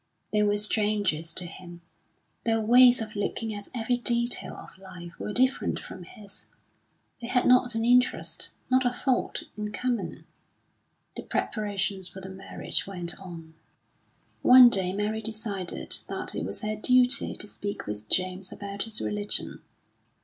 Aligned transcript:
They 0.33 0.41
were 0.41 0.57
strangers 0.57 1.31
to 1.33 1.45
him; 1.45 1.81
their 2.43 2.59
ways 2.59 3.01
of 3.03 3.15
looking 3.15 3.53
at 3.53 3.67
every 3.75 3.97
detail 3.97 4.55
of 4.57 4.75
life 4.79 5.11
were 5.19 5.31
different 5.31 5.79
from 5.79 6.05
his; 6.05 6.47
they 7.21 7.27
had 7.27 7.45
not 7.45 7.75
an 7.75 7.85
interest, 7.85 8.49
not 8.67 8.83
a 8.83 8.89
thought, 8.89 9.43
in 9.55 9.71
common.... 9.71 10.25
The 11.15 11.21
preparations 11.21 12.07
for 12.07 12.19
the 12.19 12.29
marriage 12.29 12.87
went 12.87 13.19
on. 13.21 13.53
One 14.41 14.71
day 14.71 14.91
Mary 14.91 15.21
decided 15.21 15.95
that 16.07 16.33
it 16.33 16.45
was 16.45 16.61
her 16.61 16.75
duty 16.75 17.35
to 17.35 17.45
speak 17.47 17.85
with 17.85 18.09
James 18.09 18.51
about 18.51 18.81
his 18.81 19.01
religion. 19.01 19.61